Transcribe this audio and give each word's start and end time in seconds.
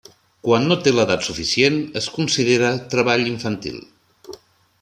Quan 0.45 0.63
no 0.69 0.77
té 0.85 0.93
l'edat 0.95 1.27
suficient, 1.27 1.77
es 2.01 2.09
considera 2.17 2.75
treball 2.95 3.29
infantil. 3.37 3.81